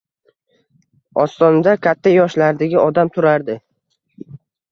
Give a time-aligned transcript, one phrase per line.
[1.23, 3.59] Ostonada katta yoshlardagi odam turardi